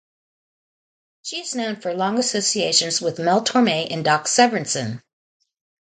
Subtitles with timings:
[1.21, 5.03] She is known for long associations with Mel Torme and Doc Severinsen.